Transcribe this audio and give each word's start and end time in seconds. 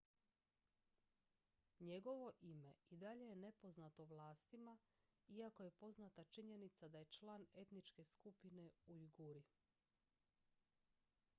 njegovo 1.79 2.31
ime 2.41 2.73
i 2.89 2.97
dalje 2.97 3.25
je 3.27 3.35
nepoznato 3.35 4.05
vlastima 4.05 4.77
iako 5.27 5.63
je 5.63 5.71
poznata 5.71 6.23
činjenica 6.23 6.87
da 6.87 6.99
je 6.99 7.05
član 7.05 7.45
etničke 7.53 8.03
skupine 8.05 8.71
ujguri 8.87 9.43